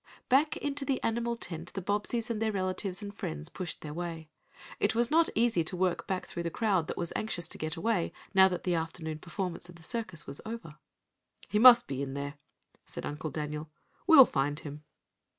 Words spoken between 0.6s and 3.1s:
the animal tent the Bobbseys and their relatives